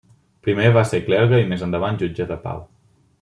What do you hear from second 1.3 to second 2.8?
i més endavant jutge de pau.